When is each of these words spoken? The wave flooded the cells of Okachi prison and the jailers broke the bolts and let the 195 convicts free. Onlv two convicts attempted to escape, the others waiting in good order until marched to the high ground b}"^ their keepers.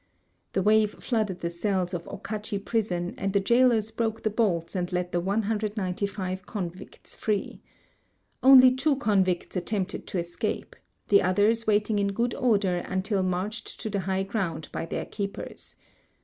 The 0.53 0.63
wave 0.63 0.93
flooded 0.95 1.41
the 1.41 1.51
cells 1.51 1.93
of 1.93 2.05
Okachi 2.07 2.57
prison 2.65 3.13
and 3.19 3.33
the 3.33 3.39
jailers 3.39 3.91
broke 3.91 4.23
the 4.23 4.31
bolts 4.31 4.75
and 4.75 4.91
let 4.91 5.11
the 5.11 5.19
195 5.19 6.47
convicts 6.47 7.13
free. 7.15 7.61
Onlv 8.41 8.79
two 8.79 8.95
convicts 8.95 9.55
attempted 9.55 10.07
to 10.07 10.17
escape, 10.17 10.75
the 11.09 11.21
others 11.21 11.67
waiting 11.67 11.99
in 11.99 12.13
good 12.13 12.33
order 12.33 12.77
until 12.77 13.21
marched 13.21 13.79
to 13.81 13.91
the 13.91 13.99
high 13.99 14.23
ground 14.23 14.69
b}"^ 14.73 14.87
their 14.89 15.05
keepers. 15.05 15.75